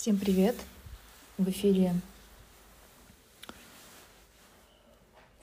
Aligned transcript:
Всем 0.00 0.16
привет! 0.16 0.56
В 1.36 1.50
эфире 1.50 1.94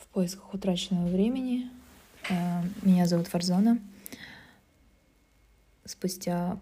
в 0.02 0.08
поисках 0.08 0.52
утраченного 0.52 1.10
времени. 1.10 1.70
Э, 2.28 2.64
меня 2.82 3.06
зовут 3.06 3.28
Фарзона. 3.28 3.78
Спустя 5.86 6.58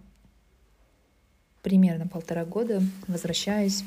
примерно 1.62 2.06
полтора 2.06 2.44
года 2.44 2.82
возвращаюсь 3.08 3.86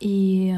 и 0.00 0.54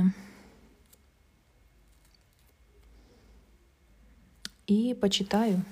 и 4.68 4.94
почитаю. 4.94 5.64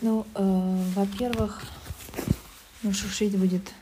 Ну, 0.00 0.26
э, 0.34 0.82
во-первых, 0.94 1.62
ну, 2.82 2.92
шушить 2.92 3.36
будет... 3.36 3.72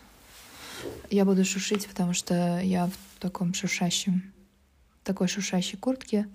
Я 1.11 1.25
буду 1.25 1.45
шушить, 1.45 1.89
потому 1.89 2.13
что 2.13 2.61
я 2.61 2.87
в 2.87 3.21
таком 3.21 3.55
шушащем, 3.55 4.33
такой 5.03 5.29
шушащей 5.29 5.79
куртке. 5.79 6.29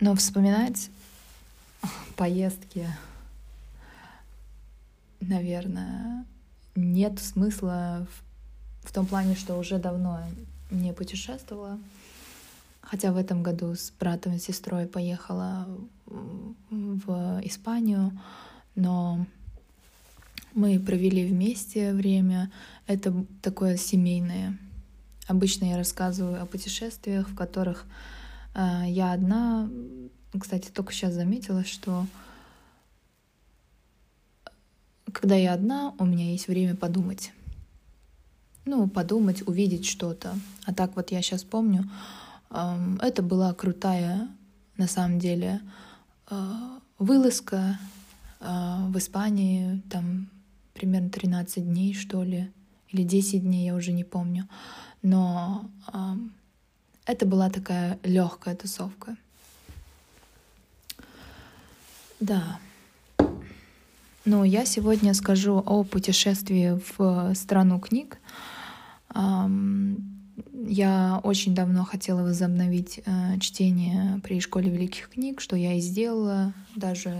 Но 0.00 0.14
вспоминать 0.16 0.90
поездки, 2.16 2.88
наверное, 5.20 6.24
нет 6.74 7.20
смысла 7.20 8.06
в, 8.82 8.88
в 8.88 8.92
том 8.92 9.06
плане, 9.06 9.36
что 9.36 9.56
уже 9.56 9.78
давно 9.78 10.20
не 10.70 10.92
путешествовала. 10.92 11.78
Хотя 12.80 13.12
в 13.12 13.16
этом 13.16 13.42
году 13.42 13.74
с 13.74 13.92
братом 13.92 14.34
и 14.34 14.38
сестрой 14.38 14.86
поехала 14.86 15.68
в 16.70 17.40
Испанию, 17.44 18.12
но 18.74 19.26
мы 20.54 20.78
провели 20.78 21.26
вместе 21.26 21.92
время. 21.92 22.50
Это 22.86 23.24
такое 23.40 23.76
семейное. 23.76 24.58
Обычно 25.28 25.66
я 25.66 25.76
рассказываю 25.76 26.42
о 26.42 26.46
путешествиях, 26.46 27.28
в 27.28 27.34
которых 27.34 27.86
э, 28.54 28.82
я 28.88 29.12
одна. 29.12 29.70
Кстати, 30.38 30.70
только 30.70 30.92
сейчас 30.92 31.14
заметила, 31.14 31.64
что 31.64 32.06
когда 35.12 35.36
я 35.36 35.52
одна, 35.52 35.94
у 35.98 36.04
меня 36.04 36.30
есть 36.30 36.48
время 36.48 36.74
подумать. 36.74 37.32
Ну, 38.64 38.88
подумать, 38.88 39.46
увидеть 39.46 39.86
что-то. 39.86 40.34
А 40.64 40.74
так 40.74 40.96
вот 40.96 41.10
я 41.10 41.22
сейчас 41.22 41.44
помню, 41.44 41.88
э, 42.50 42.96
это 43.00 43.22
была 43.22 43.54
крутая, 43.54 44.28
на 44.76 44.88
самом 44.88 45.18
деле, 45.18 45.60
а, 45.60 45.91
вылазка 46.98 47.78
а, 48.40 48.86
в 48.88 48.98
Испании, 48.98 49.82
там 49.90 50.28
примерно 50.74 51.10
13 51.10 51.64
дней, 51.64 51.94
что 51.94 52.22
ли, 52.22 52.50
или 52.88 53.02
10 53.02 53.42
дней, 53.42 53.66
я 53.66 53.74
уже 53.74 53.92
не 53.92 54.04
помню. 54.04 54.48
Но 55.02 55.70
а, 55.86 56.16
это 57.06 57.26
была 57.26 57.50
такая 57.50 57.98
легкая 58.02 58.54
тусовка. 58.54 59.16
Да. 62.20 62.58
Но 64.24 64.44
я 64.44 64.64
сегодня 64.64 65.14
скажу 65.14 65.62
о 65.66 65.82
путешествии 65.82 66.80
в 66.96 67.34
страну 67.34 67.80
книг. 67.80 68.18
Я 70.64 71.20
очень 71.24 71.56
давно 71.56 71.84
хотела 71.84 72.22
возобновить 72.22 73.00
э, 73.04 73.38
чтение 73.40 74.20
при 74.22 74.40
школе 74.40 74.70
великих 74.70 75.08
книг, 75.08 75.40
что 75.40 75.56
я 75.56 75.74
и 75.74 75.80
сделала. 75.80 76.52
Даже 76.76 77.16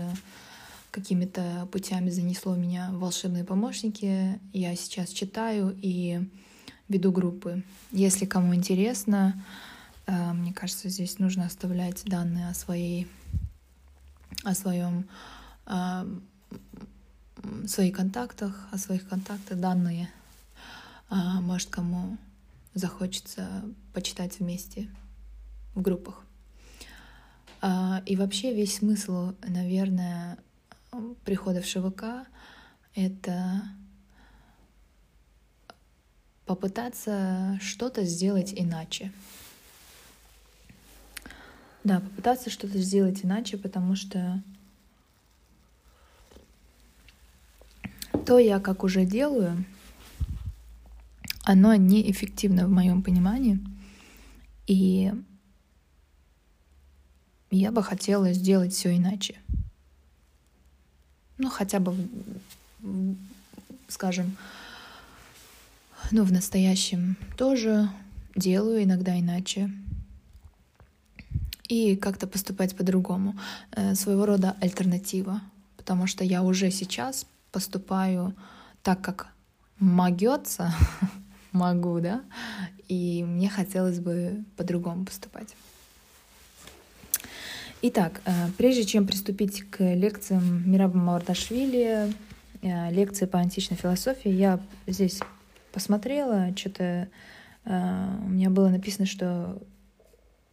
какими-то 0.91 1.67
путями 1.69 2.09
занесло 2.09 2.55
меня 2.55 2.89
в 2.91 2.99
волшебные 2.99 3.43
помощники. 3.43 4.39
Я 4.53 4.75
сейчас 4.77 5.09
читаю 5.09 5.75
и 5.81 6.25
веду 6.87 7.11
группы. 7.11 7.63
Если 7.91 8.25
кому 8.25 8.55
интересно, 8.55 9.43
э, 10.05 10.31
мне 10.31 10.53
кажется, 10.53 10.87
здесь 10.87 11.19
нужно 11.19 11.45
оставлять 11.45 12.01
данные 12.05 12.49
о 12.49 12.53
своей, 12.53 13.07
о 14.45 14.55
своем, 14.55 15.05
э, 15.65 16.05
своих 17.67 17.93
контактах, 17.93 18.69
о 18.71 18.77
своих 18.77 19.05
контактах, 19.09 19.59
данные. 19.59 20.09
Э, 21.09 21.41
может, 21.41 21.69
кому 21.69 22.17
захочется 22.73 23.63
почитать 23.93 24.39
вместе 24.39 24.89
в 25.75 25.81
группах. 25.81 26.25
А, 27.61 28.01
и 28.05 28.15
вообще 28.15 28.53
весь 28.53 28.77
смысл, 28.77 29.33
наверное, 29.41 30.37
прихода 31.23 31.61
в 31.61 31.65
ШВК— 31.65 32.27
это 32.95 33.63
попытаться 36.45 37.57
что-то 37.61 38.03
сделать 38.03 38.53
иначе. 38.55 39.11
Да, 41.83 41.99
попытаться 41.99 42.49
что-то 42.49 42.77
сделать 42.79 43.23
иначе, 43.23 43.57
потому 43.57 43.95
что 43.95 44.41
то 48.25 48.39
я 48.39 48.59
как 48.59 48.83
уже 48.83 49.05
делаю— 49.05 49.65
оно 51.43 51.75
неэффективно 51.75 52.67
в 52.67 52.69
моем 52.71 53.03
понимании. 53.03 53.59
И 54.65 55.13
я 57.51 57.71
бы 57.71 57.83
хотела 57.83 58.33
сделать 58.33 58.73
все 58.73 58.95
иначе. 58.95 59.35
Ну, 61.37 61.49
хотя 61.49 61.79
бы, 61.79 61.95
скажем, 63.87 64.37
ну, 66.11 66.23
в 66.23 66.31
настоящем 66.31 67.17
тоже 67.37 67.89
делаю 68.35 68.83
иногда 68.83 69.19
иначе. 69.19 69.71
И 71.67 71.95
как-то 71.95 72.27
поступать 72.27 72.75
по-другому. 72.75 73.35
Э, 73.71 73.95
своего 73.95 74.25
рода 74.25 74.55
альтернатива. 74.61 75.41
Потому 75.77 76.07
что 76.07 76.23
я 76.23 76.43
уже 76.43 76.71
сейчас 76.71 77.25
поступаю 77.51 78.33
так, 78.83 79.01
как 79.01 79.27
могется, 79.79 80.73
могу, 81.53 81.99
да, 81.99 82.21
и 82.89 83.23
мне 83.23 83.49
хотелось 83.49 83.99
бы 83.99 84.43
по-другому 84.57 85.05
поступать. 85.05 85.55
Итак, 87.81 88.21
э, 88.25 88.31
прежде 88.57 88.85
чем 88.85 89.05
приступить 89.05 89.63
к 89.69 89.81
лекциям 89.81 90.69
Мираба 90.71 90.97
Мавардашвили, 90.97 92.13
э, 92.61 92.91
лекции 92.91 93.25
по 93.25 93.39
античной 93.39 93.75
философии, 93.75 94.29
я 94.29 94.59
здесь 94.87 95.19
посмотрела, 95.73 96.55
что-то 96.55 97.09
э, 97.65 98.07
у 98.25 98.29
меня 98.29 98.49
было 98.49 98.69
написано, 98.69 99.05
что 99.05 99.61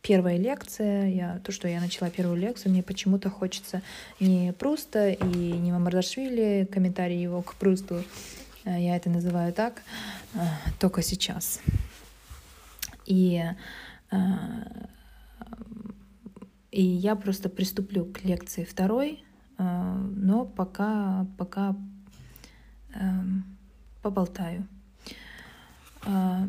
первая 0.03 0.39
лекция, 0.39 1.09
я, 1.09 1.41
то, 1.45 1.53
что 1.53 1.69
я 1.69 1.81
начала 1.81 2.11
первую 2.11 2.37
лекцию, 2.37 2.73
мне 2.73 2.83
почему-то 2.83 3.31
хочется 3.31 3.83
не 4.19 4.53
Пруста 4.53 5.11
и 5.11 5.37
не 5.37 5.71
Мамардашвили, 5.71 6.69
комментарий 6.73 7.23
его 7.23 7.43
к 7.43 7.55
Прусту, 7.55 8.03
я 8.65 8.97
это 8.97 9.11
называю 9.11 9.53
так, 9.53 9.83
Э, 10.35 10.39
только 10.79 11.03
сейчас. 11.03 11.61
И, 13.07 13.43
э, 14.11 14.17
и 16.71 16.83
я 16.83 17.17
просто 17.17 17.49
приступлю 17.49 18.05
к 18.05 18.23
лекции 18.25 18.65
второй, 18.65 19.25
э, 19.59 19.95
но 20.17 20.45
пока, 20.45 21.27
пока 21.39 21.77
поболтаю. 24.03 24.67
Да, 26.05 26.49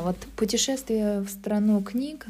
вот 0.00 0.16
путешествие 0.36 1.20
в 1.20 1.28
страну 1.28 1.82
книг 1.82 2.26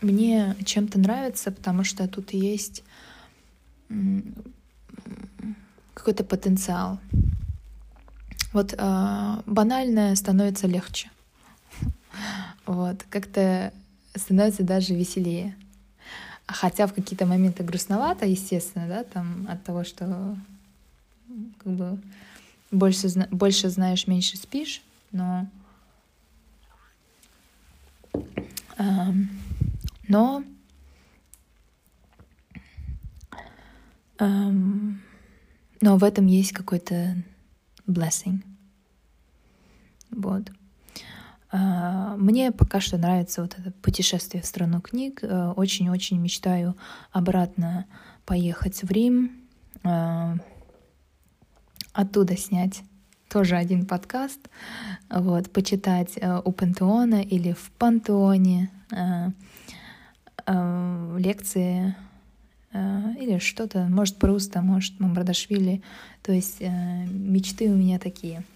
мне 0.00 0.56
чем-то 0.64 0.98
нравится, 0.98 1.50
потому 1.50 1.84
что 1.84 2.06
тут 2.08 2.32
есть 2.32 2.84
какой-то 5.94 6.24
потенциал. 6.24 6.98
Вот 8.52 8.74
э, 8.76 9.42
банальное 9.46 10.14
становится 10.14 10.66
легче. 10.66 11.10
Вот, 12.66 13.02
как-то 13.08 13.72
становится 14.14 14.62
даже 14.62 14.94
веселее. 14.94 15.56
Хотя 16.46 16.86
в 16.86 16.92
какие-то 16.92 17.24
моменты 17.26 17.62
грустновато, 17.62 18.26
естественно, 18.26 18.86
да, 18.88 19.04
там 19.04 19.46
от 19.50 19.62
того, 19.64 19.84
что 19.84 20.36
как 21.62 21.72
бы 21.72 21.98
больше, 22.70 23.08
больше 23.30 23.70
знаешь, 23.70 24.06
меньше 24.06 24.36
спишь, 24.36 24.82
но 25.12 25.46
э, 28.78 28.84
но 30.08 30.42
Um, 34.20 34.96
но 35.80 35.96
в 35.96 36.04
этом 36.04 36.26
есть 36.26 36.52
какой-то 36.52 37.14
blessing. 37.86 38.42
Вот. 40.10 40.50
А, 41.50 42.16
мне 42.16 42.50
пока 42.52 42.80
что 42.80 42.98
нравится 42.98 43.42
вот 43.42 43.56
это 43.58 43.70
путешествие 43.70 44.42
в 44.42 44.46
страну 44.46 44.80
книг. 44.80 45.20
Э, 45.22 45.52
очень-очень 45.56 46.18
мечтаю 46.18 46.76
обратно 47.12 47.86
поехать 48.26 48.82
в 48.82 48.90
Рим, 48.90 49.32
а, 49.84 50.34
оттуда 51.92 52.36
снять 52.36 52.82
тоже 53.28 53.56
один 53.56 53.86
подкаст, 53.86 54.40
вот, 55.10 55.50
почитать 55.50 56.14
э, 56.16 56.40
у 56.44 56.52
Пантеона 56.52 57.22
или 57.22 57.52
в 57.52 57.70
Пантеоне 57.78 58.70
э, 58.90 59.30
лекции 60.48 61.94
или 62.72 63.38
что-то, 63.38 63.86
может, 63.86 64.16
Пруста, 64.16 64.62
может, 64.62 64.98
Мамбрадашвили. 65.00 65.82
То 66.22 66.32
есть 66.32 66.60
мечты 66.60 67.70
у 67.70 67.76
меня 67.76 67.98
такие— 67.98 68.44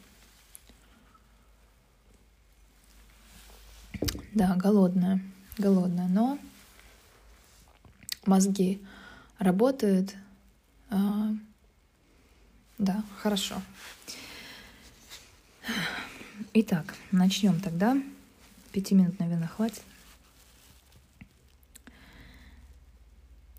Да, 4.34 4.56
голодная, 4.56 5.20
голодная, 5.58 6.08
но 6.08 6.38
мозги 8.26 8.82
работают. 9.38 10.16
Да, 12.78 13.04
хорошо. 13.18 13.62
Итак, 16.54 16.94
начнем 17.12 17.60
тогда. 17.60 17.96
Пяти 18.72 18.94
минут, 18.94 19.20
наверное, 19.20 19.48
хватит. 19.48 19.82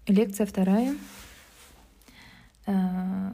Лекция 0.08 0.46
вторая. 0.46 0.96
А, 2.66 3.34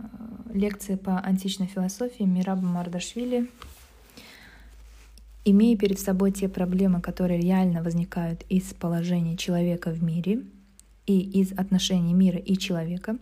лекция 0.54 0.98
по 0.98 1.20
античной 1.20 1.68
философии 1.68 2.24
Мираба 2.24 2.62
Мардашвили– 2.62 3.50
Имея 5.46 5.78
перед 5.78 6.00
собой 6.00 6.32
те 6.32 6.50
проблемы, 6.50 7.02
которые 7.02 7.42
реально 7.42 7.82
возникают 7.82 8.44
из 8.50 8.74
положения 8.74 9.38
человека 9.38 9.90
в 9.90 10.04
мире 10.04 10.44
и 11.08 11.20
из 11.20 11.54
отношений 11.54 12.14
мира 12.14 12.38
и 12.38 12.56
человека, 12.56 13.18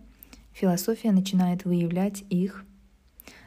философия 0.52 1.12
начинает 1.12 1.64
выявлять 1.64 2.24
их. 2.28 2.64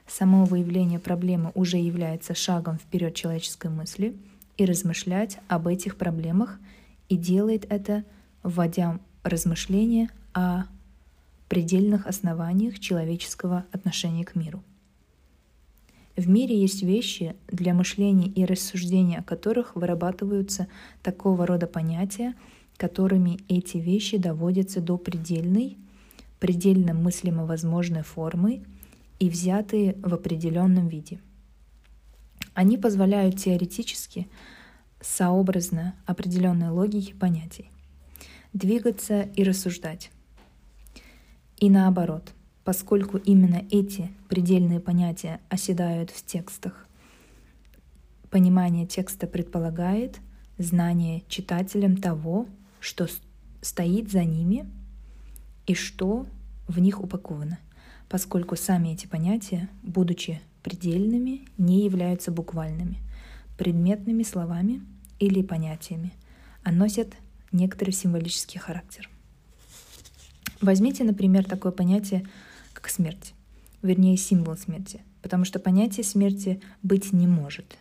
Само 0.08 0.46
выявление 0.46 0.98
проблемы 1.00 1.52
уже 1.54 1.78
является 1.78 2.34
шагом 2.34 2.78
вперед 2.78 3.14
человеческой 3.14 3.70
мысли 3.70 4.18
и 4.58 4.66
размышлять 4.66 5.38
об 5.48 5.68
этих 5.68 5.98
проблемах 5.98 6.60
и 7.08 7.18
делает 7.18 7.66
это, 7.70 8.04
вводя 8.42 9.00
размышления 9.24 10.10
о 10.34 10.64
предельных 11.50 12.08
основаниях 12.08 12.80
человеческого 12.80 13.66
отношения 13.72 14.24
к 14.24 14.36
миру. 14.36 14.64
В 16.16 16.30
мире 16.30 16.60
есть 16.60 16.84
вещи, 16.84 17.36
для 17.48 17.74
мышления 17.74 18.28
и 18.28 18.46
рассуждения 18.46 19.20
о 19.20 19.24
которых 19.24 19.76
вырабатываются 19.76 20.68
такого 21.02 21.46
рода 21.46 21.68
понятия, 21.68 22.36
которыми 22.78 23.40
эти 23.48 23.78
вещи 23.78 24.18
доводятся 24.18 24.82
до 24.82 24.98
предельной, 24.98 25.78
предельно 26.40 26.94
мыслимо 26.94 27.46
возможной 27.46 28.04
формы 28.04 28.64
и 29.20 29.30
взятые 29.30 29.96
в 30.02 30.14
определенном 30.14 30.88
виде. 30.88 31.20
Они 32.54 32.78
позволяют 32.78 33.38
теоретически, 33.38 34.28
сообразно 35.00 35.96
определенной 36.06 36.70
логике 36.70 37.14
понятий, 37.14 37.70
двигаться 38.54 39.24
и 39.36 39.44
рассуждать. 39.44 40.12
И 41.58 41.70
наоборот– 41.70 42.34
поскольку 42.64 43.18
именно 43.18 43.64
эти 43.72 44.12
предельные 44.30 44.80
понятия 44.80 45.40
оседают 45.50 46.12
в 46.12 46.26
текстах. 46.26 46.88
Понимание 48.30 48.86
текста 48.86 49.28
предполагает 49.28 50.20
знание 50.58 51.24
читателем 51.28 51.98
того, 51.98 52.48
что 52.80 53.08
стоит 53.62 54.12
за 54.12 54.24
ними 54.24 54.70
и 55.68 55.74
что 55.74 56.28
в 56.68 56.80
них 56.80 57.02
упаковано, 57.02 57.60
поскольку 58.10 58.56
сами 58.56 58.90
эти 58.90 59.08
понятия, 59.08 59.70
будучи 59.84 60.40
предельными, 60.64 61.46
не 61.58 61.84
являются 61.84 62.32
буквальными, 62.32 63.00
предметными 63.58 64.24
словами 64.24 64.82
или 65.20 65.42
понятиями, 65.42 66.14
а 66.64 66.72
носят 66.72 67.16
некоторый 67.52 67.92
символический 67.92 68.60
характер. 68.60 69.10
Возьмите, 70.62 71.04
например, 71.04 71.46
такое 71.46 71.72
понятие 71.72 72.28
как 72.74 72.90
смерть, 72.90 73.34
вернее 73.82 74.18
символ 74.18 74.58
смерти, 74.58 75.02
потому 75.22 75.46
что 75.46 75.60
понятие 75.60 76.04
смерти 76.04 76.62
быть 76.84 77.14
не 77.14 77.28
может. 77.28 77.78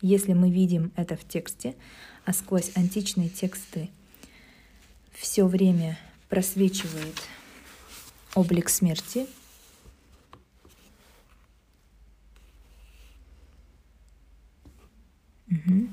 Если 0.00 0.32
мы 0.32 0.50
видим 0.50 0.92
это 0.96 1.16
в 1.16 1.26
тексте, 1.26 1.74
а 2.24 2.32
сквозь 2.32 2.72
античные 2.74 3.28
тексты 3.28 3.88
все 5.12 5.46
время 5.46 5.98
просвечивает 6.28 7.16
облик 8.34 8.68
смерти, 8.68 9.26
Угу. 15.50 15.88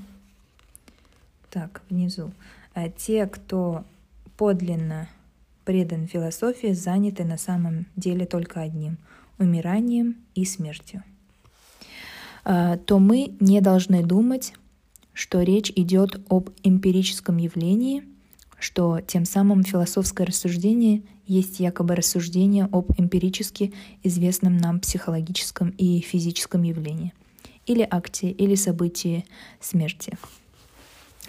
Так, 1.50 1.82
внизу. 1.88 2.32
А 2.76 2.90
те, 2.90 3.26
кто 3.26 3.84
подлинно 4.36 5.08
предан 5.64 6.06
философии, 6.06 6.74
заняты 6.74 7.24
на 7.24 7.38
самом 7.38 7.86
деле 7.96 8.26
только 8.26 8.60
одним— 8.60 8.98
умиранием 9.38 10.16
и 10.34 10.44
смертью, 10.44 11.02
а, 12.44 12.76
то 12.76 12.98
мы 12.98 13.34
не 13.40 13.62
должны 13.62 14.02
думать, 14.02 14.52
что 15.14 15.40
речь 15.40 15.72
идет 15.74 16.20
об 16.28 16.50
эмпирическом 16.64 17.38
явлении, 17.38 18.02
что 18.58 19.00
тем 19.00 19.24
самым 19.24 19.62
философское 19.62 20.24
рассуждение 20.24 21.02
есть 21.26 21.60
якобы 21.60 21.96
рассуждение 21.96 22.68
об 22.70 22.92
эмпирически 22.98 23.72
известном 24.02 24.58
нам 24.58 24.80
психологическом 24.80 25.70
и 25.70 26.00
физическом 26.00 26.62
явлении, 26.62 27.14
или 27.64 27.88
акте, 27.90 28.30
или 28.30 28.54
событии 28.54 29.24
смерти. 29.60 30.18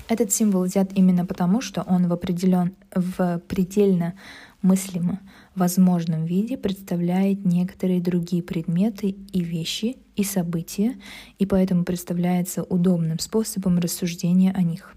Этот 0.07 0.31
символ 0.31 0.63
взят 0.63 0.91
именно 0.93 1.25
потому, 1.25 1.61
что 1.61 1.81
он 1.81 2.07
в, 2.07 2.13
определен, 2.13 2.75
в 2.93 3.39
предельно 3.47 4.13
мыслимо 4.61 5.19
возможном 5.55 6.25
виде 6.25 6.57
представляет 6.57 7.45
некоторые 7.45 8.01
другие 8.01 8.41
предметы 8.43 9.09
и 9.09 9.41
вещи 9.41 9.97
и 10.15 10.23
события, 10.23 10.95
и 11.39 11.45
поэтому 11.45 11.83
представляется 11.83 12.63
удобным 12.63 13.19
способом 13.19 13.79
рассуждения 13.79 14.51
о 14.53 14.61
них. 14.61 14.95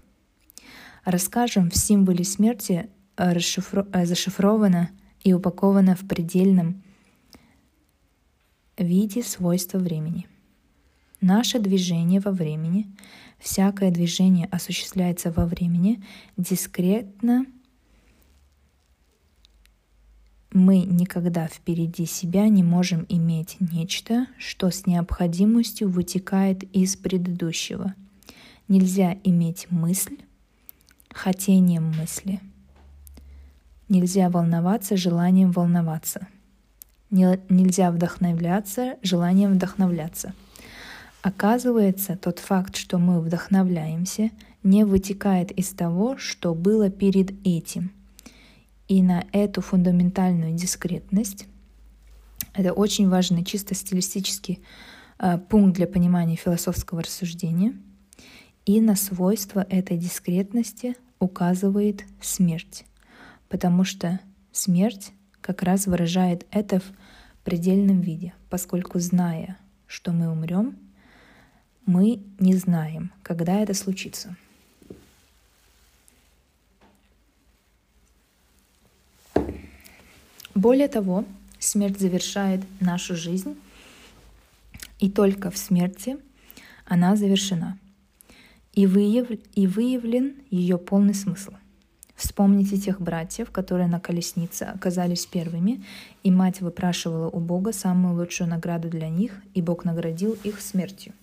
Расскажем, 1.03 1.69
в 1.69 1.77
символе 1.77 2.23
смерти 2.23 2.89
э, 3.17 3.33
расшифро... 3.33 3.87
Э, 3.91 4.05
зашифровано 4.05 4.91
и 5.23 5.33
упаковано 5.33 5.95
в 5.95 6.07
предельном 6.07 6.83
виде 8.77 9.23
свойства 9.23 9.77
времени. 9.77 10.27
Наше 11.21 11.59
движение 11.59 12.19
во 12.19 12.31
времени— 12.31 12.87
Всякое 13.41 13.89
движение 13.89 14.47
осуществляется 14.51 15.31
во 15.31 15.47
времени 15.47 16.01
дискретно. 16.37 17.47
Мы 20.53 20.81
никогда 20.81 21.47
впереди 21.47 22.05
себя 22.05 22.47
не 22.49 22.61
можем 22.61 23.05
иметь 23.09 23.57
нечто, 23.59 24.27
что 24.37 24.69
с 24.69 24.85
необходимостью 24.85 25.89
вытекает 25.89 26.63
из 26.75 26.95
предыдущего. 26.95 27.95
Нельзя 28.67 29.17
иметь 29.23 29.65
мысль 29.71 30.17
хотением 31.09 31.91
мысли. 31.97 32.39
Нельзя 33.89 34.29
волноваться 34.29 34.97
желанием 34.97 35.51
волноваться. 35.51 36.27
Нельзя 37.09 37.91
вдохновляться 37.91 38.97
желанием 39.01 39.53
вдохновляться– 39.53 40.35
Оказывается, 41.21 42.17
тот 42.17 42.39
факт, 42.39 42.75
что 42.75 42.97
мы 42.97 43.21
вдохновляемся, 43.21 44.31
не 44.63 44.85
вытекает 44.85 45.51
из 45.51 45.69
того, 45.69 46.17
что 46.17 46.55
было 46.55 46.89
перед 46.89 47.31
этим. 47.45 47.91
И 48.87 49.03
на 49.03 49.25
эту 49.31 49.61
фундаментальную 49.61 50.53
дискретность, 50.53 51.45
это 52.53 52.73
очень 52.73 53.07
важный 53.07 53.45
чисто 53.45 53.75
стилистический 53.75 54.61
э, 55.19 55.37
пункт 55.37 55.75
для 55.75 55.87
понимания 55.87 56.35
философского 56.35 57.03
рассуждения, 57.03 57.73
и 58.65 58.81
на 58.81 58.95
свойства 58.95 59.65
этой 59.69 59.97
дискретности 59.97 60.95
указывает 61.19 62.03
смерть, 62.19 62.85
потому 63.47 63.83
что 63.83 64.19
смерть 64.51 65.11
как 65.39 65.63
раз 65.63 65.87
выражает 65.87 66.45
это 66.51 66.79
в 66.79 66.83
предельном 67.43 68.01
виде, 68.01 68.33
поскольку 68.49 68.99
зная, 68.99 69.57
что 69.87 70.11
мы 70.11 70.29
умрем, 70.29 70.77
мы 71.91 72.21
не 72.39 72.55
знаем, 72.55 73.11
когда 73.21 73.59
это 73.59 73.73
случится. 73.73 74.35
Более 80.55 80.87
того, 80.87 81.25
смерть 81.59 81.99
завершает 81.99 82.61
нашу 82.79 83.15
жизнь, 83.15 83.57
и 84.99 85.09
только 85.09 85.51
в 85.51 85.57
смерти 85.57 86.17
она 86.85 87.15
завершена. 87.15 87.77
и, 88.73 88.85
выяв... 88.87 89.27
и 89.55 89.67
выявлен 89.67 90.35
ее 90.49 90.77
полный 90.77 91.13
смысл. 91.13 91.51
Вспомните 92.15 92.77
тех 92.77 93.01
братьев, 93.01 93.51
которые 93.51 93.87
на 93.87 93.99
колеснице 93.99 94.63
оказались 94.63 95.25
первыми, 95.25 95.83
и 96.23 96.31
мать 96.31 96.61
выпрашивала 96.61 97.29
у 97.29 97.39
Бога 97.39 97.73
самую 97.73 98.15
лучшую 98.15 98.49
награду 98.49 98.89
для 98.89 99.09
них, 99.09 99.33
и 99.55 99.61
Бог 99.61 99.83
наградил 99.85 100.37
их 100.43 100.61
смертью, 100.61 101.13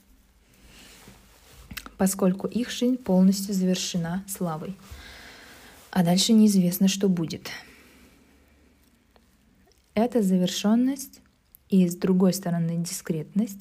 поскольку 1.98 2.46
их 2.46 2.70
жизнь 2.70 2.96
полностью 2.96 3.54
завершена 3.54 4.24
славой. 4.26 4.76
А 5.90 6.04
дальше 6.04 6.32
неизвестно, 6.32 6.88
что 6.88 7.08
будет. 7.08 7.50
Это 9.94 10.22
завершенность 10.22 11.20
и, 11.68 11.86
с 11.88 11.96
другой 11.96 12.32
стороны, 12.32 12.76
дискретность, 12.78 13.60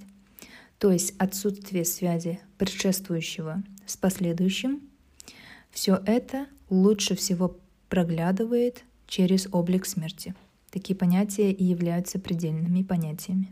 то 0.77 0.91
есть 0.91 1.15
отсутствие 1.17 1.83
связи 1.83 2.39
предшествующего 2.59 3.63
с 3.87 3.97
последующим, 3.97 4.81
все 5.71 6.01
это 6.05 6.45
лучше 6.69 7.15
всего 7.15 7.57
проглядывает 7.89 8.83
через 9.07 9.47
облик 9.51 9.85
смерти. 9.85 10.35
Такие 10.69 10.95
понятия 10.95 11.51
и 11.51 11.63
являются 11.63 12.19
предельными 12.19 12.83
понятиями. 12.83 13.47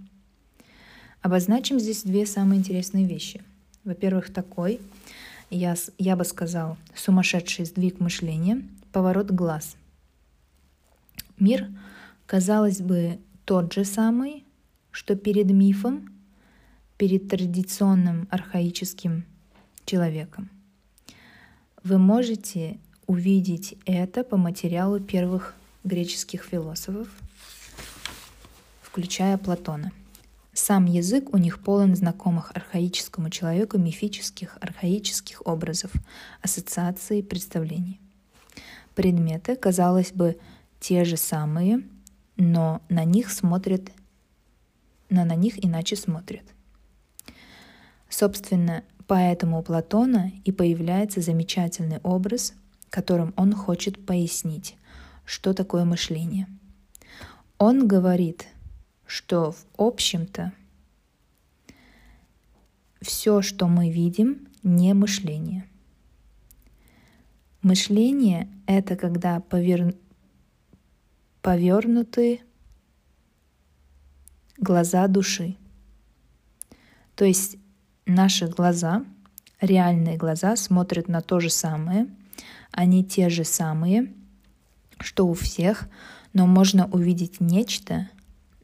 Обозначим 1.22 1.80
здесь 1.80 2.04
две 2.04 2.28
самые 2.28 2.60
интересные 2.60 3.08
вещи. 3.08 3.44
Во-первых, 3.86 4.34
такой, 4.34 4.82
я, 5.52 5.76
я 6.00 6.16
бы 6.16 6.26
сказал, 6.26 6.76
сумасшедший 6.96 7.66
сдвиг 7.66 8.00
мышления, 8.00 8.64
поворот 8.92 9.30
глаз. 9.30 9.78
Мир, 11.40 11.68
казалось 12.26 12.82
бы, 12.82 13.20
тот 13.46 13.72
же 13.74 13.86
самый, 13.86 14.44
что 14.90 15.16
перед 15.16 15.52
мифом, 15.52 16.10
перед 16.98 17.30
традиционным 17.30 18.28
архаическим 18.32 19.24
человеком. 19.86 20.50
Вы 21.84 22.00
можете 22.00 22.80
увидеть 23.06 23.78
это 23.86 24.24
по 24.24 24.36
материалу 24.36 25.00
первых 25.00 25.54
греческих 25.84 26.44
философов, 26.44 27.08
включая 28.82 29.38
Платона. 29.38 29.92
Сам 30.56 30.86
язык 30.86 31.32
у 31.32 31.38
них 31.38 31.62
полон 31.62 31.96
знакомых 31.96 32.52
архаическому 32.56 33.30
человеку 33.30 33.78
мифических, 33.78 34.58
архаических 34.60 35.46
образов, 35.46 35.92
ассоциаций, 36.42 37.22
представлений. 37.22 38.00
Предметы, 38.96 39.56
казалось 39.56 40.12
бы, 40.12 40.40
те 40.80 41.06
же 41.06 41.18
самые, 41.18 41.84
но 42.38 42.82
на 42.90 43.04
них 43.04 43.30
смотрят, 43.30 43.92
но 45.12 45.26
на 45.26 45.36
них 45.36 45.64
иначе 45.64 45.96
смотрят. 45.96 46.46
Собственно, 48.10 48.84
поэтому 49.06 49.60
у 49.60 49.62
Платона 49.62 50.32
и 50.44 50.52
появляется 50.52 51.22
замечательный 51.22 52.00
образ 52.00 52.54
которым 52.96 53.34
он 53.36 53.54
хочет 53.54 54.06
пояснить, 54.06 54.78
что 55.26 55.54
такое 55.54 55.84
мышление. 55.84 56.48
Он 57.58 57.90
говорит, 57.90 58.48
что 59.06 59.52
в 59.52 59.66
общем-то 59.78 60.54
все, 63.02 63.42
что 63.42 63.68
мы 63.68 63.92
видим, 63.92 64.48
не 64.64 64.94
мышление. 64.94 65.68
Мышление— 67.62 68.50
это 68.68 68.96
когда 68.96 69.40
повер... 69.40 69.96
повернуты 71.42 72.42
глаза 74.58 75.08
души. 75.08 75.56
То 77.16 77.26
есть 77.26 77.58
наши 78.06 78.48
глаза, 78.48 79.06
реальные 79.62 80.18
глаза, 80.18 80.56
смотрят 80.56 81.08
на 81.08 81.22
то 81.22 81.40
же 81.40 81.50
самое— 81.50 82.08
они 82.76 83.06
те 83.06 83.30
же 83.30 83.46
самые, 83.46 84.12
что 85.00 85.26
у 85.26 85.34
всех, 85.34 85.88
но 86.34 86.46
можно 86.46 86.88
увидеть 86.88 87.40
нечто, 87.40 88.10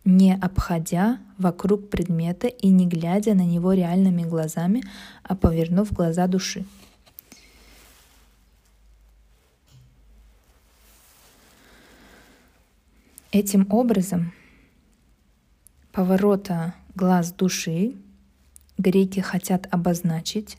не 0.03 0.33
обходя 0.35 1.19
вокруг 1.37 1.89
предмета 1.89 2.47
и 2.47 2.69
не 2.69 2.87
глядя 2.87 3.33
на 3.33 3.45
него 3.45 3.73
реальными 3.73 4.23
глазами, 4.23 4.83
а 5.23 5.35
повернув 5.35 5.91
глаза 5.91 6.27
души. 6.27 6.65
Этим 13.31 13.65
образом 13.71 14.33
поворота 15.91 16.75
глаз 16.95 17.31
души 17.31 17.95
греки 18.77 19.19
хотят 19.21 19.67
обозначить, 19.71 20.57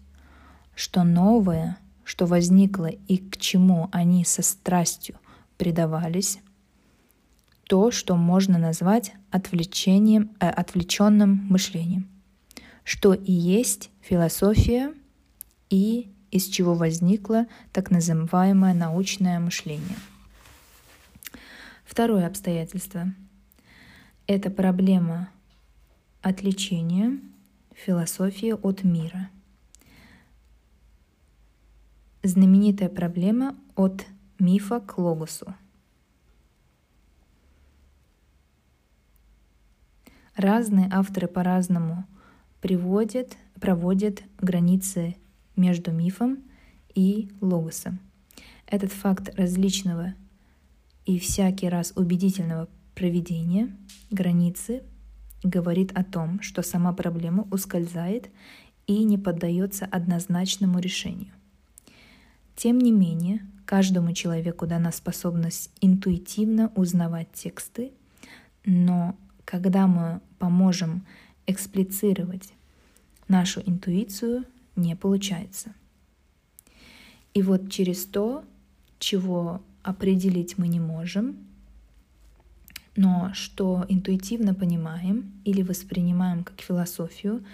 что 0.75 1.03
новое 1.03 1.77
что 2.05 2.27
возникло 2.27 2.87
и 2.87 3.19
к 3.19 3.37
чему 3.37 3.89
они 3.93 4.25
со 4.25 4.43
страстью 4.43 5.17
предавались, 5.57 6.41
то, 7.73 7.91
что 7.91 8.17
можно 8.17 8.59
назвать 8.59 9.15
отвлечением, 9.31 10.37
э, 10.41 10.51
отвлеченным 10.51 11.47
мышлением, 11.49 12.07
что 12.85 13.15
и 13.15 13.33
есть 13.33 13.89
философия 14.03 14.93
и 15.71 16.13
из 16.31 16.49
чего 16.49 16.75
возникло 16.75 17.47
так 17.73 17.91
называемое 17.91 18.75
научное 18.75 19.41
мышление. 19.41 19.97
Второе 21.87 22.27
обстоятельство— 22.27 23.15
это 24.27 24.51
проблема 24.51 25.31
отвлечения 26.21 27.19
философии 27.75 28.53
от 28.53 28.85
мира— 28.85 29.31
Знаменитая 32.23 32.91
проблема 32.91 33.57
от 33.75 34.05
мифа 34.39 34.79
к 34.79 34.99
логосу. 34.99 35.55
Разные 40.37 40.89
авторы 40.91 41.29
по-разному 41.29 42.07
приводят, 42.61 43.37
проводят 43.61 44.23
границы 44.41 45.17
между 45.57 45.93
мифом 45.93 46.39
и 46.95 47.31
логосом. 47.41 47.99
Этот 48.67 48.93
факт 48.93 49.35
различного 49.39 50.15
и 51.05 51.19
всякий 51.19 51.69
раз 51.69 51.93
убедительного 51.97 52.69
проведения 52.95 53.77
границы 54.11 54.83
говорит 55.43 55.93
о 55.93 56.05
том, 56.05 56.41
что 56.41 56.63
сама 56.63 56.93
проблема 56.93 57.47
ускользает 57.51 58.31
и 58.87 59.05
не 59.05 59.19
поддается 59.19 59.85
однозначному 59.85 60.79
решению. 60.79 61.33
Тем 62.57 62.79
не 62.79 62.93
менее, 62.93 63.47
каждому 63.67 64.13
человеку 64.13 64.67
дана 64.67 64.93
способность 64.93 65.71
интуитивно 65.81 66.73
узнавать 66.75 67.33
тексты, 67.33 67.93
но 68.65 69.17
когда 69.53 69.87
мы 69.87 70.23
поможем 70.39 71.07
эксплицировать 71.47 72.55
нашу 73.29 73.61
интуицию, 73.61 74.47
не 74.77 74.97
получается. 74.97 75.75
И 77.35 77.43
вот 77.43 77.71
через 77.71 78.07
то, 78.07 78.45
чего 78.99 79.61
определить 79.83 80.57
мы 80.57 80.69
не 80.69 80.81
можем, 80.81 81.37
но 82.97 83.31
что 83.35 83.85
интуитивно 83.89 84.55
понимаем 84.55 85.31
или 85.45 85.61
воспринимаем 85.61 86.45
как 86.45 86.63
философию 86.63 87.45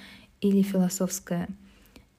или 0.40 0.62
философское 0.62 1.48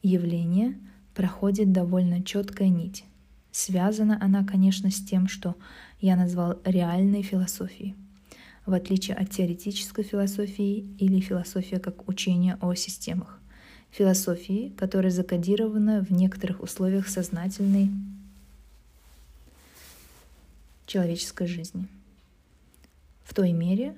явление— 0.03 0.77
проходит 1.19 1.71
довольно 1.71 2.21
четкая 2.24 2.69
нить. 2.69 3.05
Связана 3.51 4.17
она, 4.21 4.45
конечно, 4.45 4.91
с 4.91 5.03
тем, 5.03 5.27
что 5.27 5.55
я 6.01 6.15
назвал 6.17 6.59
реальной 6.65 7.24
философией, 7.24 7.95
в 8.66 8.74
отличие 8.74 9.16
от 9.16 9.30
теоретической 9.30 10.04
философии 10.04 10.86
или 10.98 11.20
философии 11.20 11.78
как 11.78 12.08
учения 12.08 12.58
о 12.62 12.74
системах. 12.75 13.39
Философии, 13.92 14.74
которая 14.78 15.12
закодирована 15.12 16.06
в 16.06 16.12
некоторых 16.12 16.62
условиях 16.62 17.08
сознательной 17.08 17.89
человеческой 20.86 21.48
жизни. 21.48 21.88
В 23.24 23.34
той 23.34 23.51
мере, 23.51 23.96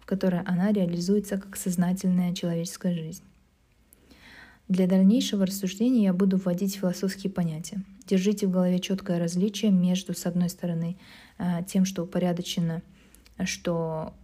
в 0.00 0.06
которой 0.06 0.40
она 0.42 0.72
реализуется 0.72 1.36
как 1.38 1.56
сознательная 1.56 2.34
человеческая 2.34 2.94
жизнь. 2.94 3.22
Для 4.68 4.88
дальнейшего 4.88 5.46
рассуждения 5.46 6.04
я 6.04 6.12
буду 6.12 6.38
вводить 6.38 6.76
философские 6.76 7.32
понятия. 7.32 7.82
Держите 8.06 8.46
в 8.46 8.50
голове 8.50 8.80
четкое 8.80 9.18
различие 9.18 9.70
между, 9.70 10.14
с 10.14 10.26
одной 10.26 10.48
стороны, 10.48 10.96
э, 11.38 11.64
тем, 11.68 11.84
что 11.84 12.02
упорядочено, 12.02 12.82
что, 13.44 14.14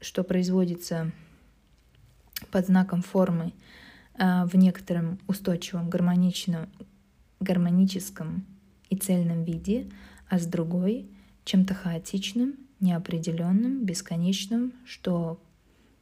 что 0.00 0.24
производится 0.24 1.12
под 2.50 2.66
знаком 2.66 3.02
формы 3.02 3.52
э, 4.14 4.44
в 4.46 4.56
некотором 4.56 5.18
устойчивом, 5.26 5.90
гармоничном, 5.90 6.68
гармоническом 7.40 8.46
и 8.88 8.96
цельном 8.96 9.44
виде, 9.44 9.90
а 10.28 10.38
с 10.38 10.46
другой— 10.46 11.10
чем-то 11.44 11.74
хаотичным, 11.74 12.56
неопределенным, 12.80 13.84
бесконечным, 13.84 14.72
что 14.84 15.40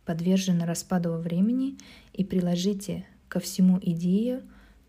подвержена 0.04 0.66
распаду 0.66 1.10
во 1.10 1.18
времени, 1.18 1.78
и 2.12 2.24
приложите 2.24 3.06
ко 3.28 3.40
всему 3.40 3.78
идею 3.80 4.42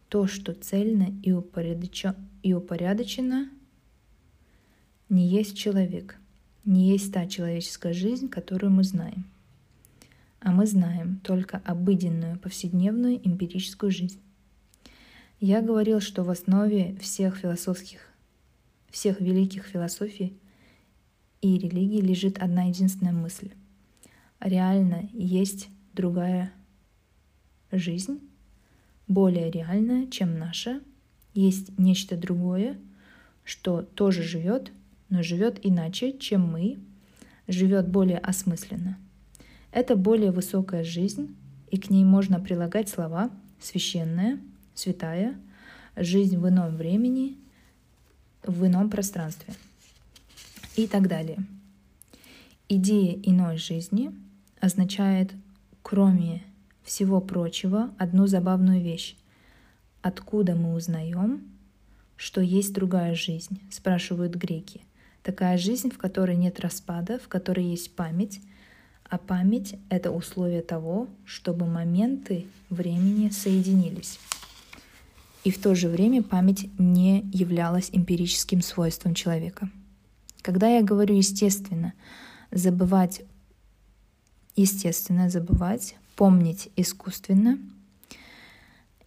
то, 0.10 0.28
что 0.28 0.54
цельно 0.54 1.08
и, 1.24 1.32
упорядочено, 1.32 2.16
и 2.44 2.54
упорядочено 2.54 3.50
не 5.12 5.28
есть 5.28 5.58
человек, 5.58 6.18
не 6.64 6.90
есть 6.90 7.14
та 7.14 7.28
человеческая 7.28 7.92
жизнь, 7.92 8.30
которую 8.30 8.72
мы 8.72 8.86
знаем. 8.86 9.26
А 10.40 10.52
мы 10.52 10.66
знаем 10.66 11.20
только 11.22 11.62
обыденную, 11.66 12.40
повседневную, 12.40 13.20
эмпирическую 13.28 13.92
жизнь. 13.92 14.22
Я 15.42 15.62
говорил, 15.62 16.00
что 16.00 16.24
в 16.24 16.30
основе 16.30 16.96
всех 17.02 17.36
философских, 17.36 18.00
всех 18.90 19.20
великих 19.20 19.66
философий 19.66 20.34
и 21.42 21.58
религий 21.58 22.00
лежит 22.00 22.38
одна 22.38 22.64
единственная 22.64 23.12
мысль. 23.12 23.52
Реально 24.40 25.10
есть 25.12 25.68
другая 25.94 26.54
жизнь, 27.70 28.22
более 29.10 29.52
реальная, 29.52 30.08
чем 30.08 30.40
наша. 30.40 30.80
Есть 31.34 31.78
нечто 31.78 32.16
другое, 32.16 32.80
что 33.44 33.82
тоже 33.82 34.24
живет, 34.24 34.72
но 35.12 35.22
живет 35.22 35.60
иначе, 35.62 36.18
чем 36.18 36.42
мы, 36.52 36.80
живет 37.48 37.88
более 37.88 38.18
осмысленно. 38.18 38.98
Это 39.72 39.96
более 39.96 40.32
высокая 40.32 40.84
жизнь, 40.84 41.36
и 41.70 41.78
к 41.78 41.92
ней 41.92 42.04
можно 42.04 42.40
прилагать 42.40 42.90
слова 42.90 43.30
священная– 43.60 44.40
святая, 44.74 45.36
жизнь 45.96 46.38
в 46.38 46.48
ином 46.48 46.76
времени, 46.76 47.38
в 48.44 48.66
ином 48.66 48.90
пространстве 48.90 49.54
и 50.76 50.88
так 50.88 51.08
далее. 51.08 51.38
Идея 52.70 53.20
иной 53.24 53.58
жизни 53.58 54.12
означает, 54.60 55.32
кроме 55.82 56.44
всего 56.84 57.22
прочего, 57.22 57.94
одну 57.98 58.28
забавную 58.28 58.82
вещь. 58.82 59.16
Откуда 60.02 60.56
мы 60.56 60.74
узнаем, 60.74 61.52
что 62.16 62.42
есть 62.42 62.74
другая 62.74 63.14
жизнь, 63.14 63.62
спрашивают 63.70 64.36
греки. 64.36 64.82
Такая 65.24 65.58
жизнь, 65.58 65.92
в 65.92 65.98
которой 65.98 66.36
нет 66.36 66.60
распада, 66.60 67.20
в 67.20 67.28
которой 67.28 67.66
есть 67.66 67.96
память, 67.96 68.42
а 69.04 69.18
память— 69.18 69.76
это 69.90 70.10
условие 70.10 70.62
того, 70.62 71.08
чтобы 71.26 71.68
моменты 71.68 72.46
времени 72.70 73.30
соединились. 73.30 74.20
И 75.44 75.52
в 75.52 75.60
то 75.60 75.76
же 75.76 75.90
время 75.90 76.24
память 76.24 76.70
не 76.80 77.22
являлась 77.34 77.90
эмпирическим 77.92 78.62
свойством 78.62 79.14
человека. 79.14 79.70
Когда 80.42 80.70
я 80.70 80.82
говорю 80.82 81.16
естественно, 81.16 81.94
забывать, 82.52 83.22
естественно 84.56 85.30
забывать, 85.30 85.96
помнить 86.16 86.70
искусственно, 86.76 87.60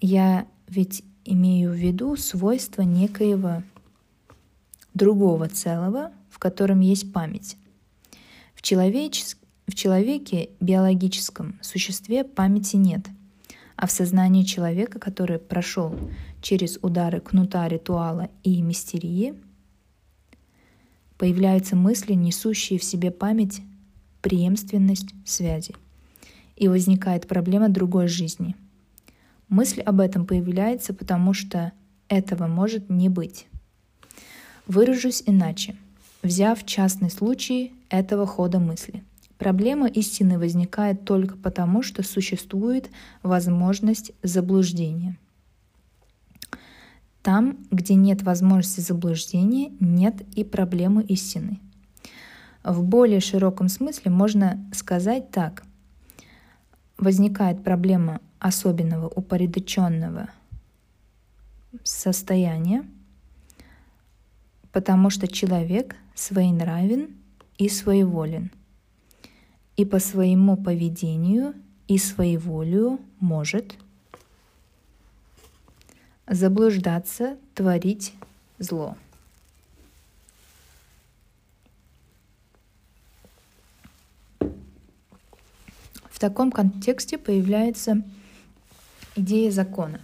я 0.00 0.46
ведь 0.68 1.02
имею 1.24 1.70
в 1.70 1.74
виду 1.74 2.16
свойство 2.16 2.82
некоего 2.82 3.62
другого 4.94 5.48
целого, 5.48 6.12
в 6.30 6.38
котором 6.38 6.80
есть 6.80 7.12
память. 7.12 7.56
В, 8.54 8.62
человеч... 8.62 9.24
в 9.66 9.74
человеке 9.74 10.50
биологическом 10.60 11.58
существе 11.62 12.24
памяти 12.24 12.76
нет— 12.76 13.06
а 13.76 13.86
в 13.86 13.92
сознании 13.92 14.44
человека, 14.44 14.98
который 14.98 15.38
прошел 15.38 15.98
через 16.40 16.78
удары 16.82 17.20
кнута 17.20 17.66
ритуала 17.68 18.30
и 18.42 18.62
мистерии, 18.62 19.34
появляются 21.18 21.76
мысли, 21.76 22.12
несущие 22.12 22.78
в 22.78 22.84
себе 22.84 23.10
память, 23.10 23.62
преемственность 24.22 25.08
связи. 25.24 25.74
И 26.56 26.68
возникает 26.68 27.26
проблема 27.26 27.68
другой 27.68 28.06
жизни. 28.06 28.54
Мысль 29.48 29.80
об 29.80 30.00
этом 30.00 30.24
появляется, 30.24 30.94
потому 30.94 31.32
что 31.34 31.72
этого 32.08 32.46
может 32.46 32.90
не 32.90 33.08
быть. 33.08 33.46
Выражусь 34.66 35.22
иначе, 35.26 35.76
взяв 36.22 36.64
частный 36.64 37.10
случай 37.10 37.72
этого 37.90 38.26
хода 38.26 38.58
мысли– 38.58 39.02
Проблема 39.38 39.88
истины 39.88 40.38
возникает 40.38 41.04
только 41.04 41.36
потому, 41.36 41.82
что 41.82 42.02
существует 42.02 42.90
возможность 43.22 44.12
заблуждения. 44.22 45.18
Там, 47.22 47.58
где 47.70 47.94
нет 47.94 48.22
возможности 48.22 48.80
заблуждения, 48.80 49.72
нет 49.80 50.22
и 50.36 50.44
проблемы 50.44 51.02
истины. 51.02 51.58
В 52.62 52.82
более 52.82 53.20
широком 53.20 53.68
смысле 53.68 54.10
можно 54.10 54.64
сказать 54.72 55.30
так. 55.30 55.64
Возникает 56.96 57.64
проблема 57.64 58.20
особенного 58.38 59.08
упорядоченного 59.08 60.28
состояния, 61.82 62.86
потому 64.74 65.08
что 65.08 65.26
человек 65.26 65.96
своенравен 66.14 67.16
и 67.56 67.70
своеволен– 67.70 68.50
и 69.76 69.84
по 69.84 69.98
своему 69.98 70.56
поведению 70.56 71.54
и 71.88 71.98
своеволию 71.98 73.00
может 73.20 73.76
заблуждаться, 76.26 77.36
творить 77.54 78.14
зло. 78.58 78.96
В 86.08 86.20
таком 86.20 86.52
контексте 86.52 87.18
появляется 87.18 88.02
идея 89.16 89.50
закона. 89.50 90.00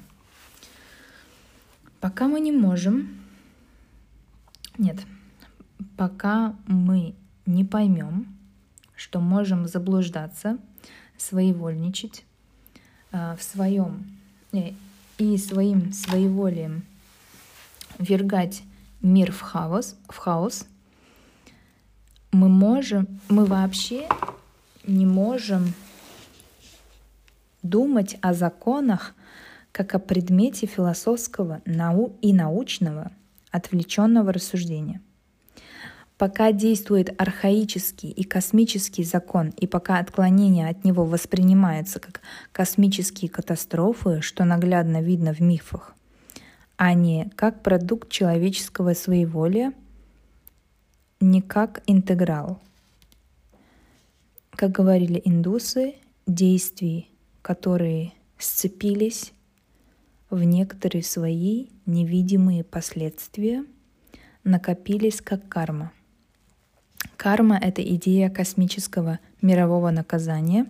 Пока 2.00 2.28
мы 2.28 2.40
не 2.40 2.52
можем, 2.52 3.19
нет, 4.80 4.98
пока 5.98 6.56
мы 6.66 7.14
не 7.44 7.64
поймем, 7.66 8.34
что 8.96 9.20
можем 9.20 9.68
заблуждаться, 9.68 10.56
своевольничать 11.18 12.24
э, 13.12 13.36
в 13.38 13.42
своем 13.42 14.06
э, 14.52 14.72
и 15.18 15.36
своим 15.36 15.92
своеволием 15.92 16.84
вергать 17.98 18.62
мир 19.02 19.32
в 19.32 19.42
хаос, 19.42 19.96
в 20.08 20.16
хаос, 20.16 20.66
мы 22.32 22.48
можем, 22.48 23.20
мы 23.28 23.44
вообще 23.44 24.08
не 24.86 25.04
можем 25.04 25.74
думать 27.62 28.16
о 28.22 28.32
законах 28.32 29.14
как 29.72 29.94
о 29.94 29.98
предмете 29.98 30.66
философского 30.66 31.60
нау 31.66 32.16
и 32.22 32.32
научного 32.32 33.12
отвлеченного 33.50 34.32
рассуждения– 34.32 35.00
Пока 36.20 36.52
действует 36.52 37.18
архаический 37.18 38.10
и 38.10 38.24
космический 38.24 39.04
закон, 39.04 39.54
и 39.56 39.66
пока 39.66 39.98
отклонения 39.98 40.68
от 40.68 40.84
него 40.84 41.06
воспринимаются 41.06 41.98
как 41.98 42.20
космические 42.52 43.30
катастрофы, 43.30 44.20
что 44.20 44.44
наглядно 44.44 45.00
видно 45.00 45.32
в 45.32 45.40
мифах, 45.40 45.94
а 46.76 46.92
не 46.92 47.30
как 47.36 47.62
продукт 47.62 48.10
человеческого 48.10 48.92
своеволия, 48.92 49.72
не 51.20 51.40
как 51.40 51.82
интеграл. 51.86 52.60
Как 54.50 54.72
говорили 54.72 55.22
индусы, 55.24 55.94
действий, 56.26 57.10
которые 57.40 58.12
сцепились 58.36 59.32
в 60.30 60.42
некоторые 60.42 61.02
свои 61.02 61.66
невидимые 61.86 62.64
последствия, 62.64 63.64
накопились 64.44 65.20
как 65.20 65.48
карма– 65.48 65.92
Карма— 67.20 67.58
это 67.62 67.82
идея 67.82 68.30
космического 68.30 69.18
мирового 69.42 69.90
наказания, 69.90 70.64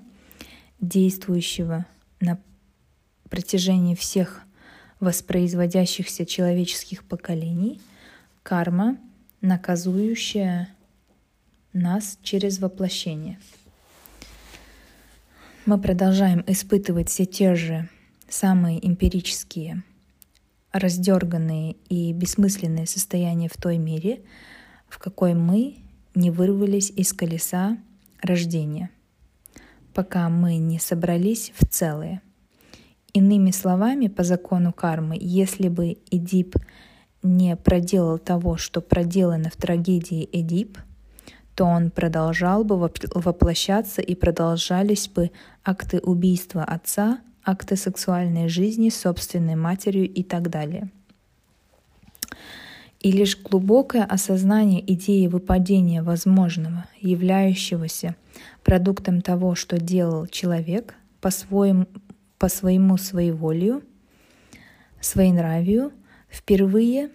действующего 0.80 1.86
на 2.18 2.40
протяжении 3.28 3.94
всех 3.94 4.42
воспроизводящихся 4.98 6.26
человеческих 6.26 7.04
поколений. 7.04 7.80
Карма, 8.42 8.98
наказующая 9.40 10.74
нас 11.72 12.18
через 12.24 12.58
воплощение. 12.58 13.38
Мы 15.66 15.80
продолжаем 15.80 16.42
испытывать 16.48 17.10
все 17.10 17.26
те 17.26 17.54
же 17.54 17.88
самые 18.30 18.86
эмпирические, 18.86 19.82
раздерганные 20.72 21.76
и 21.88 22.12
бессмысленные 22.12 22.86
состояния 22.86 23.48
в 23.48 23.56
той 23.56 23.76
мере, 23.76 24.22
в 24.88 24.98
какой 24.98 25.34
мы 25.34 25.76
не 26.14 26.30
вырвались 26.30 26.90
из 26.90 27.12
колеса 27.12 27.76
рождения, 28.22 28.90
пока 29.94 30.28
мы 30.28 30.56
не 30.56 30.78
собрались 30.78 31.52
в 31.58 31.66
целое. 31.66 32.22
Иными 33.12 33.50
словами, 33.50 34.06
по 34.06 34.22
закону 34.22 34.72
кармы, 34.72 35.18
если 35.20 35.68
бы 35.68 35.98
Эдип 36.10 36.56
не 37.22 37.56
проделал 37.56 38.18
того, 38.18 38.56
что 38.56 38.80
проделано 38.80 39.50
в 39.50 39.56
трагедии 39.56 40.28
Эдип, 40.32 40.78
то 41.56 41.64
он 41.64 41.90
продолжал 41.90 42.64
бы 42.64 42.76
воплощаться 42.78 44.00
и 44.00 44.14
продолжались 44.14 45.08
бы 45.08 45.30
акты 45.64 45.98
убийства 45.98 46.62
отца, 46.64 47.20
акты 47.44 47.76
сексуальной 47.76 48.48
жизни 48.48 48.88
с 48.88 49.00
собственной 49.00 49.56
матерью 49.56 50.08
и 50.08 50.22
так 50.22 50.50
далее. 50.50 50.90
И 53.00 53.10
лишь 53.12 53.38
глубокое 53.38 54.04
осознание 54.04 54.82
идеи 54.92 55.26
выпадения 55.26 56.02
возможного, 56.02 56.84
являющегося 57.00 58.14
продуктом 58.62 59.22
того, 59.22 59.54
что 59.54 59.78
делал 59.78 60.26
человек 60.26 60.94
по, 61.22 61.30
своему, 61.30 61.86
по 62.38 62.48
своему 62.48 62.98
своеволию, 62.98 63.82
своенравию, 65.00 65.92
впервые 66.28 67.08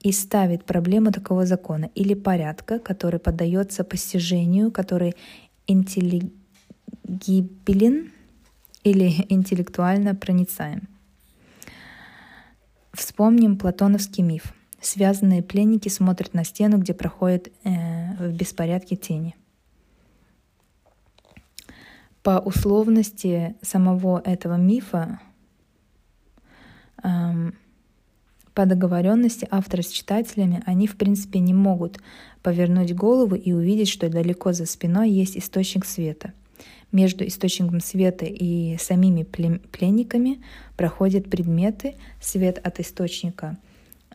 и 0.00 0.10
ставит 0.10 0.64
проблему 0.64 1.12
такого 1.12 1.46
закона 1.46 1.88
или 1.94 2.14
порядка, 2.14 2.80
который 2.80 3.20
поддается 3.20 3.84
постижению, 3.84 4.72
который 4.72 5.14
интеллигибелен 5.68 8.10
или 8.84 9.26
интеллектуально 9.28 10.14
проницаем. 10.14 10.88
Вспомним 12.92 13.56
платоновский 13.56 14.22
миф. 14.22 14.52
Связанные 14.80 15.42
пленники 15.42 15.88
смотрят 15.88 16.34
на 16.34 16.44
стену, 16.44 16.78
где 16.78 16.92
проходят 16.92 17.48
э, 17.64 18.14
в 18.16 18.32
беспорядке 18.32 18.96
тени. 18.96 19.36
По 22.22 22.38
условности 22.40 23.54
самого 23.62 24.20
этого 24.24 24.56
мифа 24.56 25.20
эм, 27.02 27.54
по 28.54 28.66
договоренности 28.66 29.48
автора 29.50 29.82
с 29.82 29.88
читателями 29.88 30.62
они, 30.66 30.86
в 30.86 30.96
принципе, 30.96 31.38
не 31.38 31.54
могут 31.54 31.98
повернуть 32.42 32.94
голову 32.94 33.34
и 33.34 33.52
увидеть, 33.52 33.88
что 33.88 34.10
далеко 34.10 34.52
за 34.52 34.66
спиной 34.66 35.10
есть 35.10 35.36
источник 35.36 35.84
света. 35.84 36.32
Между 36.92 37.26
источником 37.26 37.80
света 37.80 38.26
и 38.26 38.76
самими 38.78 39.22
пленниками 39.22 40.42
проходят 40.76 41.30
предметы, 41.30 41.94
свет 42.20 42.60
от 42.62 42.80
источника 42.80 43.56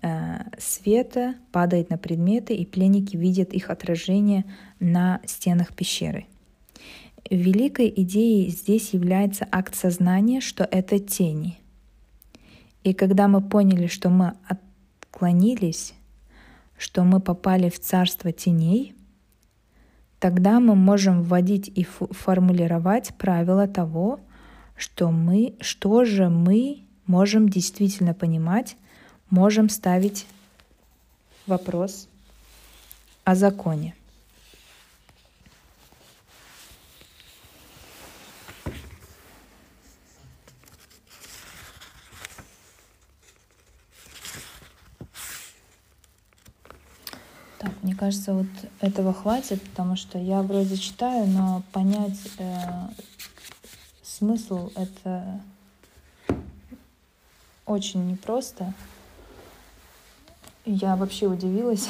э, 0.02 0.38
света 0.60 1.36
падает 1.52 1.90
на 1.90 1.98
предметы, 1.98 2.56
и 2.56 2.66
пленники 2.66 3.18
видят 3.18 3.52
их 3.54 3.70
отражение 3.70 4.46
на 4.80 5.20
стенах 5.26 5.74
пещеры. 5.74 6.26
Великой 7.30 7.92
идеей 7.94 8.50
здесь 8.50 8.94
является 8.94 9.48
акт 9.52 9.76
сознания, 9.76 10.40
что 10.40 10.64
это 10.64 11.00
тени— 11.00 11.60
и 12.88 12.94
когда 12.94 13.28
мы 13.28 13.42
поняли, 13.42 13.88
что 13.88 14.10
мы 14.10 14.36
отклонились, 14.48 15.94
что 16.78 17.04
мы 17.04 17.20
попали 17.20 17.70
в 17.70 17.78
царство 17.82 18.32
теней, 18.32 18.96
тогда 20.20 20.60
мы 20.60 20.76
можем 20.76 21.24
вводить 21.24 21.68
и 21.74 21.84
формулировать 21.84 23.14
правила 23.18 23.68
того, 23.68 24.20
что 24.76 25.12
мы, 25.12 25.56
что 25.60 26.06
же 26.06 26.30
мы 26.30 26.84
можем 27.06 27.50
действительно 27.50 28.14
понимать, 28.14 28.78
можем 29.30 29.70
ставить 29.70 30.28
вопрос 31.48 32.08
о 33.24 33.36
законе. 33.36 33.94
Мне 47.82 47.87
кажется, 47.98 48.34
вот 48.34 48.48
этого 48.80 49.14
хватит, 49.14 49.62
потому 49.62 49.96
что 49.96 50.18
я 50.18 50.42
вроде 50.42 50.78
читаю, 50.78 51.28
но 51.28 51.64
понять 51.72 52.20
э, 52.38 52.58
смысл 54.04 54.72
это 54.76 55.42
очень 57.66 58.10
непросто. 58.10 58.74
Я 60.66 60.96
вообще 60.96 61.28
удивилась. 61.28 61.88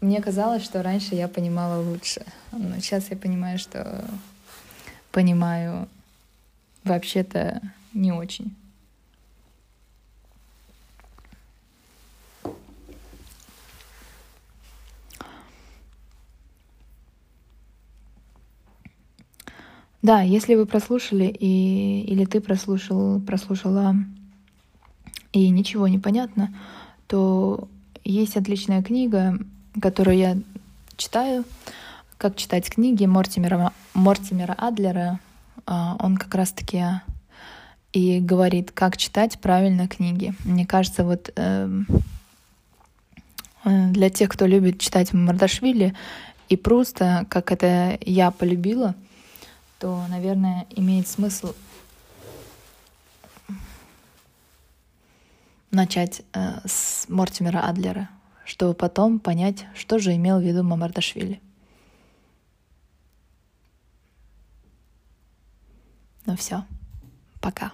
Мне 0.00 0.20
казалось, 0.20 0.64
что 0.64 0.82
раньше 0.82 1.14
я 1.14 1.28
понимала 1.28 1.82
лучше, 1.82 2.24
но 2.52 2.78
сейчас 2.80 3.10
я 3.10 3.16
понимаю, 3.16 3.58
что 3.58 4.04
понимаю 5.10 5.88
вообще-то 6.84 7.60
не 7.92 8.12
очень. 8.12 8.54
Да, 20.06 20.20
если 20.20 20.54
вы 20.54 20.66
прослушали 20.66 21.24
и, 21.24 22.02
или 22.02 22.26
ты 22.26 22.40
прослушал, 22.40 23.20
прослушала 23.20 23.96
и 25.32 25.48
ничего 25.48 25.88
не 25.88 25.98
понятно, 25.98 26.54
то 27.08 27.66
есть 28.04 28.36
отличная 28.36 28.84
книга, 28.84 29.36
которую 29.82 30.16
я 30.16 30.36
читаю, 30.96 31.44
как 32.18 32.36
читать 32.36 32.70
книги 32.70 33.04
Мортимера, 33.04 33.72
Мортимера 33.94 34.52
Адлера. 34.52 35.18
А, 35.66 35.96
он 35.98 36.16
как 36.18 36.36
раз-таки 36.36 36.84
и 37.92 38.20
говорит, 38.20 38.70
как 38.70 38.96
читать 38.98 39.40
правильно 39.40 39.88
книги. 39.88 40.34
Мне 40.44 40.66
кажется, 40.66 41.02
вот 41.02 41.32
эм, 41.34 41.88
э, 43.64 43.88
для 43.88 44.08
тех, 44.10 44.28
кто 44.28 44.46
любит 44.46 44.78
читать 44.78 45.12
Мардашвили 45.12 45.94
и 46.48 46.56
просто, 46.56 47.26
как 47.28 47.50
это 47.50 47.98
я 48.02 48.30
полюбила— 48.30 48.94
то, 49.78 50.06
наверное, 50.08 50.66
имеет 50.70 51.06
смысл 51.08 51.54
начать 55.70 56.22
э, 56.32 56.60
с 56.66 57.06
Мортимера 57.08 57.60
Адлера, 57.60 58.08
чтобы 58.44 58.74
потом 58.74 59.18
понять, 59.18 59.66
что 59.74 59.98
же 59.98 60.14
имел 60.14 60.38
в 60.38 60.42
виду 60.42 60.62
Мамардашвили. 60.62 61.40
Ну 66.24 66.36
все, 66.36 66.64
пока. 67.40 67.72